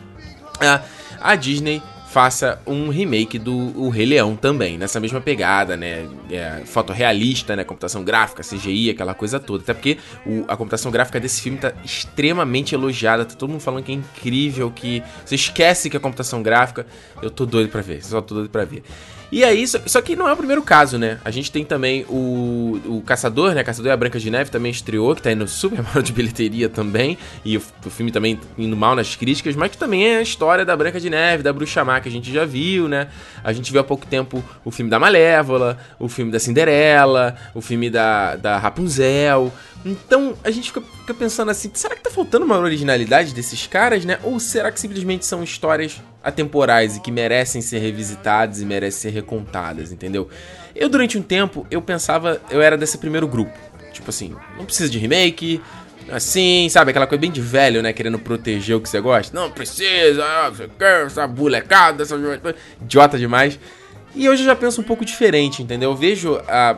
[0.61, 0.83] a,
[1.21, 1.81] a Disney
[2.15, 6.07] faça um remake do o Rei Leão também, nessa mesma pegada, né?
[6.31, 7.65] É, fotorrealista, né?
[7.65, 9.65] Computação gráfica, CGI, aquela coisa toda.
[9.65, 13.83] Até porque o, a computação gráfica desse filme tá extremamente elogiada, tá todo mundo falando
[13.83, 16.87] que é incrível, que você esquece que é computação gráfica.
[17.21, 18.85] Eu tô doido pra ver, só tô doido pra ver.
[19.33, 21.19] E aí, só, só, que não é o primeiro caso, né?
[21.25, 23.65] A gente tem também o, o Caçador, né?
[23.65, 26.69] Caçador e a Branca de Neve também estreou, que tá indo super mal de bilheteria
[26.69, 27.19] também.
[27.45, 30.65] E o, o, filme também indo mal nas críticas, mas que também é a história
[30.65, 33.09] da Branca de Neve, da Bruxa Má, que a gente já viu, né?
[33.43, 37.61] A gente viu há pouco tempo o filme da Malévola, o filme da Cinderela, o
[37.61, 39.53] filme da, da Rapunzel.
[39.85, 44.05] Então a gente fica, fica, pensando assim: será que tá faltando uma originalidade desses caras,
[44.05, 44.19] né?
[44.23, 49.11] Ou será que simplesmente são histórias atemporais e que merecem ser revisitadas e merecem ser
[49.11, 50.29] recontadas, entendeu?
[50.75, 53.53] Eu, durante um tempo, eu pensava, eu era desse primeiro grupo.
[53.93, 55.61] Tipo assim, não precisa de remake,
[56.11, 56.91] assim, sabe?
[56.91, 57.93] Aquela coisa bem de velho, né?
[57.93, 59.39] Querendo proteger o que você gosta.
[59.39, 60.53] Não precisa, ah,
[61.07, 62.17] essa bulecada, essa
[62.81, 63.59] idiota demais.
[64.15, 65.91] E hoje eu já penso um pouco diferente, entendeu?
[65.91, 66.77] Eu vejo a.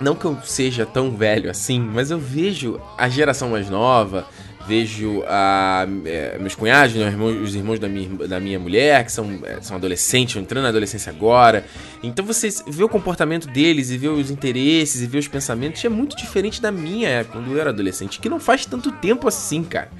[0.00, 4.26] Não que eu seja tão velho assim, mas eu vejo a geração mais nova,
[4.68, 9.38] vejo a, é, meus cunhados, né, os irmãos da minha, da minha mulher, que são,
[9.42, 11.64] é, são adolescentes, entrando na adolescência agora.
[12.02, 15.88] Então você vê o comportamento deles e vê os interesses e vê os pensamentos é
[15.88, 19.64] muito diferente da minha época, quando eu era adolescente, que não faz tanto tempo assim,
[19.64, 19.90] cara.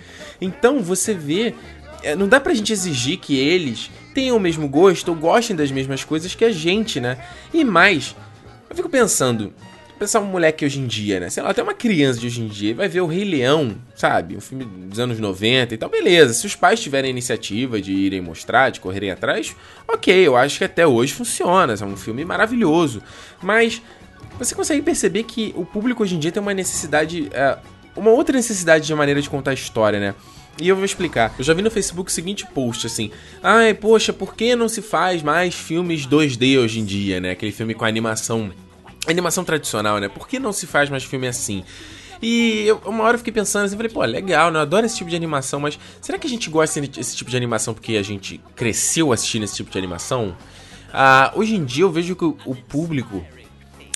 [0.41, 1.55] Então você vê.
[2.03, 5.73] É, não dá pra gente exigir que eles tenham o mesmo gosto ou gostem das
[5.73, 7.19] mesmas coisas que a gente, né?
[7.53, 8.15] E mais,
[8.71, 9.53] eu fico pensando,
[9.99, 11.29] pensar um moleque hoje em dia, né?
[11.29, 14.37] Sei lá, até uma criança de hoje em dia vai ver o Rei Leão, sabe?
[14.37, 16.33] Um filme dos anos 90 e tal, beleza.
[16.33, 19.55] Se os pais tiverem iniciativa de irem mostrar, de correrem atrás,
[19.87, 21.75] ok, eu acho que até hoje funciona.
[21.79, 23.03] É um filme maravilhoso.
[23.43, 23.83] Mas
[24.39, 27.29] você consegue perceber que o público hoje em dia tem uma necessidade.
[27.33, 27.59] É,
[27.97, 30.15] uma outra necessidade de maneira de contar a história, né?
[30.61, 31.35] E eu vou explicar.
[31.39, 33.11] Eu já vi no Facebook o seguinte post assim:
[33.43, 37.31] "Ai, poxa, por que não se faz mais filmes 2D hoje em dia, né?
[37.31, 38.51] Aquele filme com animação
[39.13, 40.09] animação tradicional, né?
[40.09, 41.65] Por que não se faz mais filme assim?
[42.21, 44.59] E eu, uma hora eu fiquei pensando assim, falei, pô, legal, né?
[44.59, 47.37] Eu adoro esse tipo de animação, mas será que a gente gosta desse tipo de
[47.37, 50.37] animação porque a gente cresceu assistindo esse tipo de animação?
[50.93, 53.25] Ah, hoje em dia eu vejo que o, público.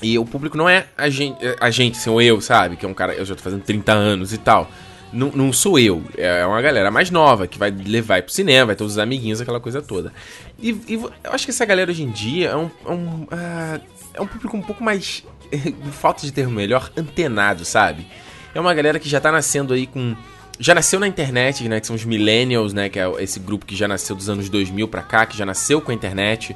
[0.02, 2.76] E o público não é a gente, a gente, assim, ou eu, sabe?
[2.76, 4.70] Que é um cara, eu já tô fazendo 30 anos e tal.
[5.12, 8.76] Não, não sou eu, é uma galera mais nova que vai levar pro cinema, vai
[8.76, 10.10] ter os amiguinhos, aquela coisa toda.
[10.58, 12.70] E, e eu acho que essa galera hoje em dia é um.
[12.86, 13.80] É um, ah,
[14.14, 15.24] é um público um pouco mais.
[15.92, 18.06] falta de termo melhor, antenado, sabe?
[18.54, 20.16] É uma galera que já tá nascendo aí com.
[20.58, 21.80] Já nasceu na internet, né?
[21.80, 22.88] Que são os millennials, né?
[22.88, 25.80] Que é esse grupo que já nasceu dos anos 2000 pra cá, que já nasceu
[25.80, 26.54] com a internet.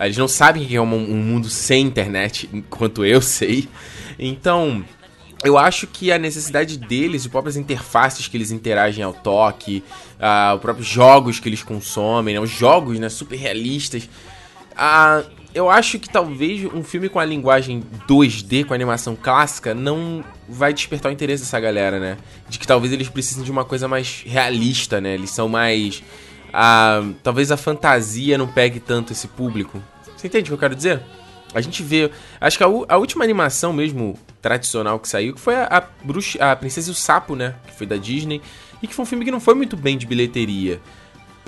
[0.00, 3.68] Eles não sabem que é um, um mundo sem internet, enquanto eu sei.
[4.16, 4.84] Então,
[5.44, 9.82] eu acho que a necessidade deles, as próprias interfaces que eles interagem ao toque,
[10.20, 14.08] uh, os próprios jogos que eles consomem, né, os jogos né, super realistas.
[14.72, 15.28] Uh,
[15.58, 20.72] eu acho que talvez um filme com a linguagem 2D, com animação clássica, não vai
[20.72, 22.16] despertar o interesse dessa galera, né?
[22.48, 25.14] De que talvez eles precisem de uma coisa mais realista, né?
[25.14, 26.00] Eles são mais.
[26.48, 29.82] Uh, talvez a fantasia não pegue tanto esse público.
[30.16, 31.02] Você entende o que eu quero dizer?
[31.52, 32.08] A gente vê.
[32.40, 36.52] Acho que a, a, última animação mesmo tradicional que saiu, que foi a, a, Bruxa,
[36.52, 37.56] a Princesa e o Sapo, né?
[37.66, 38.40] Que foi da Disney.
[38.80, 40.80] E que foi um filme que não foi muito bem de bilheteria.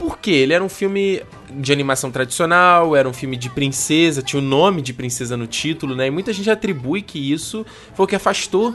[0.00, 4.42] Porque ele era um filme de animação tradicional, era um filme de princesa, tinha o
[4.44, 6.06] nome de princesa no título, né?
[6.06, 8.74] E muita gente atribui que isso foi o que afastou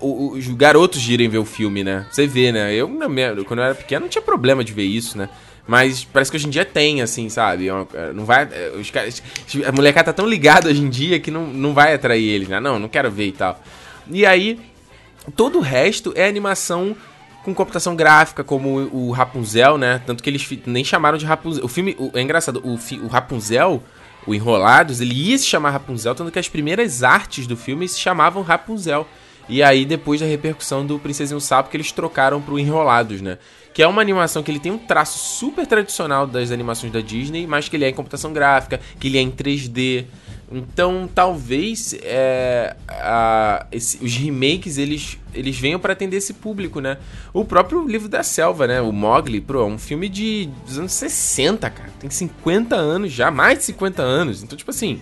[0.00, 2.04] o- o- os garotos de irem ver o filme, né?
[2.10, 2.74] Você vê, né?
[2.74, 2.88] Eu,
[3.46, 5.28] quando eu era pequeno, não tinha problema de ver isso, né?
[5.68, 7.68] Mas parece que hoje em dia tem, assim, sabe?
[7.68, 8.48] É é, Não vai.
[8.50, 9.22] é, Os caras,
[9.64, 12.58] a molecada tá tão ligada hoje em dia que não, não vai atrair eles, né?
[12.58, 13.62] Não, não quero ver e tal.
[14.10, 14.58] E aí,
[15.36, 16.96] todo o resto é animação
[17.44, 20.00] com computação gráfica, como o Rapunzel, né?
[20.06, 21.64] Tanto que eles nem chamaram de Rapunzel.
[21.64, 21.96] O filme.
[21.98, 23.82] o- é engraçado, o, o Rapunzel,
[24.26, 27.98] o Enrolados, ele ia se chamar Rapunzel, tanto que as primeiras artes do filme se
[27.98, 29.06] chamavam Rapunzel.
[29.48, 33.20] E aí, depois da repercussão do Princesinha e o Sapo, que eles trocaram pro Enrolados,
[33.20, 33.36] né?
[33.74, 37.46] Que é uma animação que ele tem um traço super tradicional das animações da Disney,
[37.48, 40.04] mas que ele é em computação gráfica, que ele é em 3D.
[40.52, 46.98] Então, talvez é, a- esse- os remakes eles, eles venham para atender esse público, né?
[47.32, 48.80] O próprio livro da selva, né?
[48.80, 51.90] O Mogli, pro, é um filme de dos anos 60, cara.
[52.00, 54.42] Tem 50 anos já, mais de 50 anos.
[54.42, 55.00] Então, tipo assim,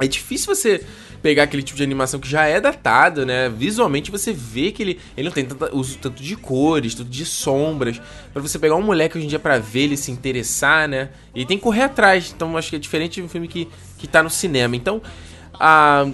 [0.00, 0.84] é difícil você
[1.24, 3.48] pegar aquele tipo de animação que já é datado, né?
[3.48, 7.24] Visualmente você vê que ele, ele não tem tanta, uso tanto de cores, tanto de
[7.24, 7.98] sombras.
[8.30, 11.08] Pra você pegar um moleque hoje em dia pra ver ele se interessar, né?
[11.34, 12.30] Ele tem que correr atrás.
[12.36, 13.66] Então acho que é diferente de um filme que,
[13.96, 14.76] que tá no cinema.
[14.76, 15.00] Então,
[15.54, 16.06] a,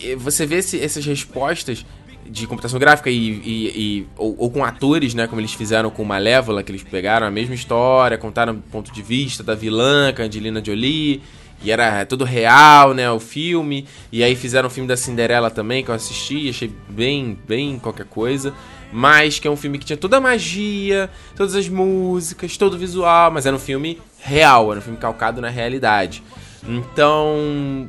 [0.00, 1.86] e- e você vê esse- essas respostas
[2.26, 6.02] de computação gráfica e, e- e- ou, ou com atores, né, como eles fizeram com
[6.04, 10.60] Malévola, que eles pegaram a mesma história, contaram o ponto de vista da vilã, Angelina
[10.64, 11.22] Jolie,
[11.62, 15.82] e era tudo real, né, o filme, e aí fizeram o filme da Cinderela também,
[15.82, 18.52] que eu assisti, achei bem, bem qualquer coisa,
[18.92, 22.78] mas que é um filme que tinha toda a magia, todas as músicas, todo o
[22.78, 26.22] visual, mas era um filme real, era um filme calcado na realidade.
[26.66, 27.88] Então,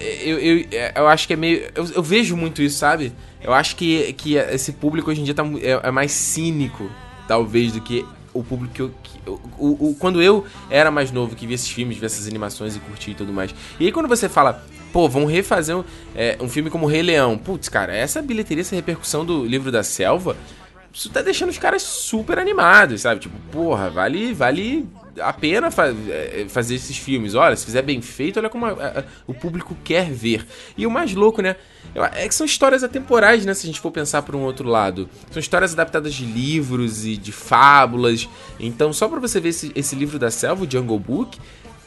[0.00, 1.70] eu, eu, eu acho que é meio.
[1.74, 3.12] Eu, eu vejo muito isso, sabe?
[3.42, 6.90] Eu acho que, que esse público hoje em dia tá, é, é mais cínico,
[7.26, 8.04] talvez, do que
[8.34, 8.90] o público que eu.
[9.02, 9.18] que-
[9.58, 12.78] o, o- quando eu era mais novo, que via esses filmes, via essas animações e
[12.80, 13.54] curtia e tudo mais.
[13.80, 17.36] E aí quando você fala, pô, vão refazer um, é, um filme como Rei Leão.
[17.38, 20.36] Putz, cara, essa bilheteria, essa repercussão do livro da selva.
[20.98, 23.20] Isso tá deixando os caras super animados, sabe?
[23.20, 24.84] Tipo, porra, vale, vale
[25.20, 27.36] a pena fa- eh, fazer esses filmes.
[27.36, 30.44] Olha, se fizer bem feito, olha como a- a- o público quer ver.
[30.76, 31.54] E o mais louco, né?
[32.14, 33.54] É que são histórias atemporais, né?
[33.54, 35.08] Se a gente for pensar por um outro lado.
[35.30, 38.28] São histórias adaptadas de livros e de fábulas.
[38.58, 41.38] Então, só pra você ver esse, esse livro da selva, o Jungle Book,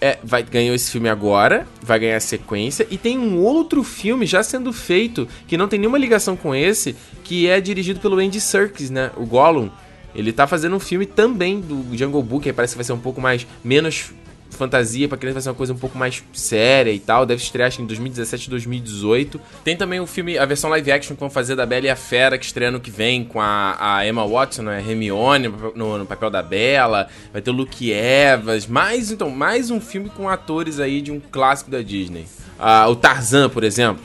[0.01, 4.41] é, vai, ganhou esse filme agora, vai ganhar sequência, e tem um outro filme já
[4.41, 8.89] sendo feito, que não tem nenhuma ligação com esse, que é dirigido pelo Andy Serkis,
[8.89, 9.11] né?
[9.15, 9.69] O Gollum.
[10.13, 12.99] Ele tá fazendo um filme também do Jungle Book, aí parece que vai ser um
[12.99, 13.47] pouco mais.
[13.63, 14.11] menos
[14.51, 17.25] fantasia, pra criança vai ser uma coisa um pouco mais séria e tal.
[17.25, 19.41] Deve estrear acho que em 2017 2018.
[19.63, 21.95] Tem também o filme, a versão live action que vão fazer da Bela e a
[21.95, 24.79] Fera, que estreia ano que vem, com a, a Emma Watson, né?
[24.79, 27.07] Hermione no, no papel da Bela.
[27.31, 28.67] Vai ter o Luke Evans.
[28.67, 32.25] Mais, então, mais um filme com atores aí de um clássico da Disney.
[32.59, 34.03] Ah, o Tarzan, por exemplo.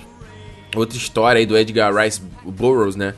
[0.74, 3.14] Outra história aí do Edgar Rice Burroughs, né?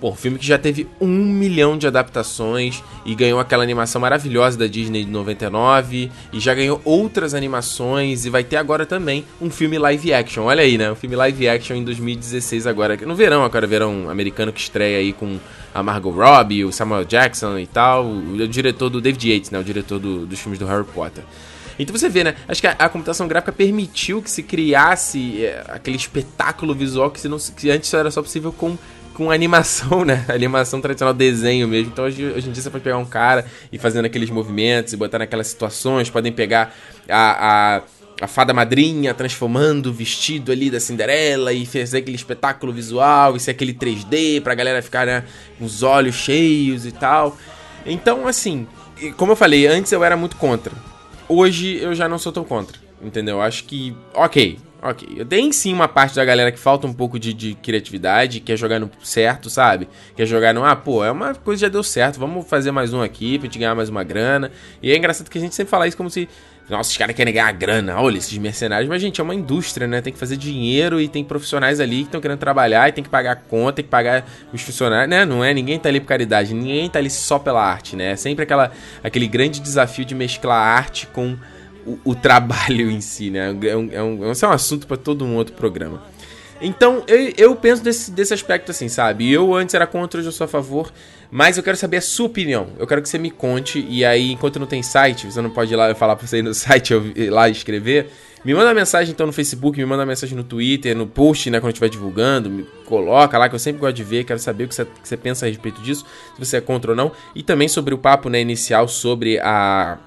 [0.00, 4.56] Pô, um filme que já teve um milhão de adaptações e ganhou aquela animação maravilhosa
[4.56, 9.50] da Disney de 99 e já ganhou outras animações e vai ter agora também um
[9.50, 10.44] filme live action.
[10.44, 10.90] Olha aí, né?
[10.90, 15.12] Um filme live action em 2016 agora, no verão, agora verão americano que estreia aí
[15.12, 15.38] com
[15.74, 19.58] a Margot Robbie, o Samuel Jackson e tal, o, diretor do David Yates, né?
[19.58, 21.24] O diretor do- dos filmes do Harry Potter.
[21.78, 22.34] Então você vê, né?
[22.48, 27.26] Acho que a, a computação gráfica permitiu que se criasse é, aquele espetáculo visual que,
[27.28, 28.76] não, que antes era só possível com,
[29.20, 30.24] com animação, né?
[30.32, 31.90] Animação tradicional, desenho mesmo.
[31.92, 34.96] Então hoje, hoje em dia você pode pegar um cara e fazendo aqueles movimentos e
[34.96, 36.08] botar naquelas situações.
[36.08, 36.74] Podem pegar
[37.06, 37.82] a, a,
[38.22, 43.40] a fada madrinha transformando o vestido ali da Cinderela e fazer aquele espetáculo visual e
[43.40, 45.24] ser aquele 3D pra galera ficar né,
[45.58, 47.36] com os olhos cheios e tal.
[47.84, 48.66] Então, assim,
[49.18, 50.72] como eu falei, antes eu era muito contra
[51.30, 53.40] hoje eu já não sou tão contra, entendeu?
[53.40, 55.24] Acho que, ok, ok.
[55.26, 58.78] Tem sim uma parte da galera que falta um pouco de, de criatividade, quer jogar
[58.78, 59.88] no certo, sabe?
[60.16, 62.92] Quer jogar no, ah, pô, é uma coisa que já deu certo, vamos fazer mais
[62.92, 64.50] um aqui pra gente ganhar mais uma grana.
[64.82, 66.28] E é engraçado que a gente sempre fala isso como se,
[66.70, 68.88] nossa, os caras querem ganhar grana, olha esses mercenários.
[68.88, 70.00] Mas, gente, é uma indústria, né?
[70.00, 73.10] Tem que fazer dinheiro e tem profissionais ali que estão querendo trabalhar e tem que
[73.10, 75.24] pagar a conta, tem que pagar os funcionários, né?
[75.24, 75.52] Não é?
[75.52, 78.12] Ninguém tá ali por caridade, ninguém tá ali só pela arte, né?
[78.12, 78.70] É sempre aquela,
[79.02, 81.36] aquele grande desafio de mesclar arte com
[81.86, 83.48] o, o trabalho em si, né?
[83.62, 86.02] É um, é um, é um assunto para todo um outro programa.
[86.60, 89.30] Então, eu, eu penso desse, desse aspecto assim, sabe?
[89.30, 90.92] Eu antes era contra, hoje eu sou a favor.
[91.30, 92.70] Mas eu quero saber a sua opinião.
[92.78, 93.86] Eu quero que você me conte.
[93.88, 96.42] E aí, enquanto não tem site, você não pode ir lá falar pra você ir
[96.42, 98.10] no site eu ir lá escrever.
[98.42, 101.72] Me manda mensagem então no Facebook, me manda mensagem no Twitter, no post, né, quando
[101.72, 104.74] estiver divulgando, me coloca lá que eu sempre gosto de ver, quero saber o que
[104.74, 107.68] você, que você pensa a respeito disso, se você é contra ou não, e também
[107.68, 109.98] sobre o papo, né, inicial sobre a,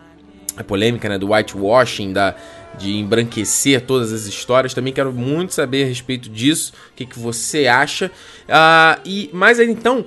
[0.57, 2.35] a polêmica, né, do whitewashing, da,
[2.77, 7.19] de embranquecer todas as histórias, também quero muito saber a respeito disso, o que, que
[7.19, 8.11] você acha,
[8.47, 10.05] Ah, e, mas então...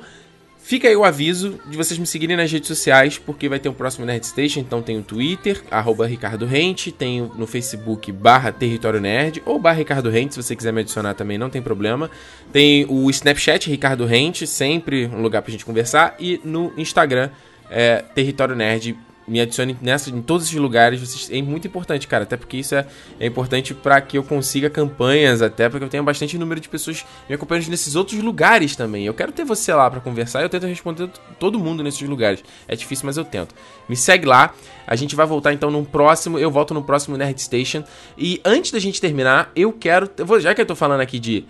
[0.68, 3.72] Fica aí o aviso de vocês me seguirem nas redes sociais, porque vai ter um
[3.72, 4.58] próximo Nerd Station.
[4.58, 9.60] Então tem o Twitter, arroba Ricardo Rente, tem o- no Facebook barra Território Nerd, ou
[9.60, 12.10] barra Ricardo Rente, se você quiser me adicionar também, não tem problema.
[12.52, 16.16] Tem o Snapchat Ricardo Rente, sempre um lugar pra gente conversar.
[16.18, 17.30] E no Instagram,
[17.70, 18.96] é, Território Nerd.
[19.26, 21.28] Me adicione nessa, em todos esses lugares.
[21.30, 22.22] É muito importante, cara.
[22.22, 22.86] Até porque isso é,
[23.18, 27.04] é importante pra que eu consiga campanhas, até porque eu tenho bastante número de pessoas
[27.28, 29.04] me acompanhando nesses outros lugares também.
[29.04, 32.42] Eu quero ter você lá pra conversar eu tento responder todo mundo nesses lugares.
[32.68, 33.54] É difícil, mas eu tento.
[33.88, 34.54] Me segue lá.
[34.86, 36.38] A gente vai voltar então num próximo.
[36.38, 37.82] Eu volto no próximo Nerd Station.
[38.16, 40.08] E antes da gente terminar, eu quero.
[40.40, 41.44] já que eu tô falando aqui de.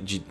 [0.00, 0.22] de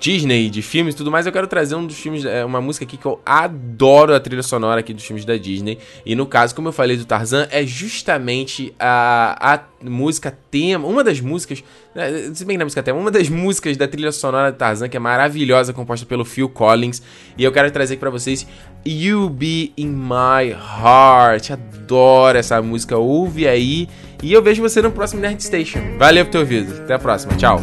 [0.00, 2.84] Disney, de filmes e tudo mais, eu quero trazer um dos filmes, é, uma música
[2.84, 5.78] aqui que eu adoro a trilha sonora aqui dos filmes da Disney.
[6.06, 11.02] E no caso, como eu falei do Tarzan, é justamente a, a música tema, uma
[11.02, 14.12] das músicas, né, se bem que não é música tema, uma das músicas da trilha
[14.12, 17.02] sonora do Tarzan, que é maravilhosa, composta pelo Phil Collins.
[17.36, 18.46] E eu quero trazer aqui pra vocês
[18.86, 21.50] You Be In My Heart.
[21.50, 23.88] Adoro essa música, ouve aí.
[24.22, 25.80] E eu vejo você no próximo Nerd Station.
[25.98, 26.82] Valeu por ter ouvido.
[26.82, 27.34] Até a próxima.
[27.36, 27.58] Tchau.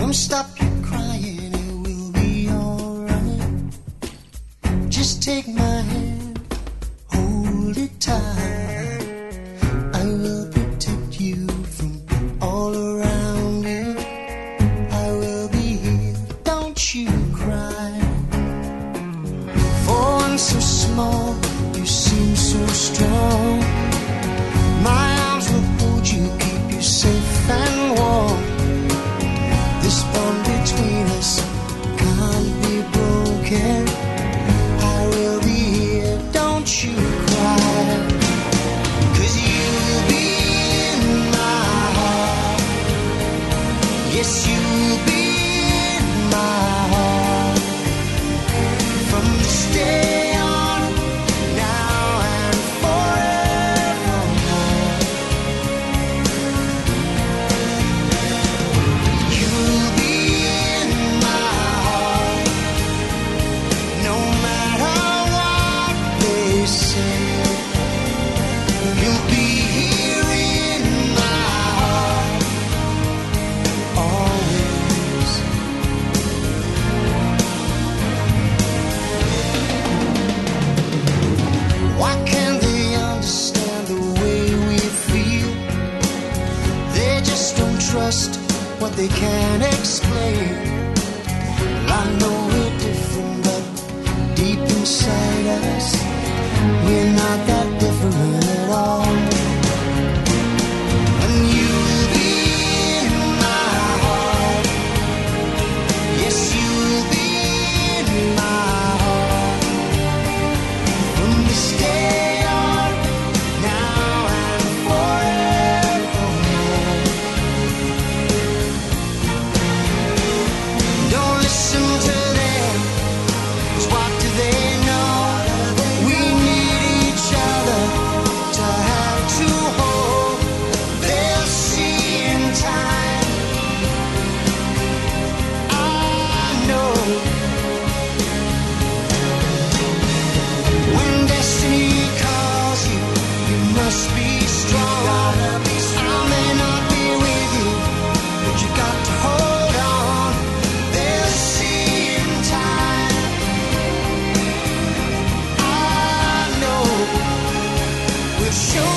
[158.56, 158.95] Show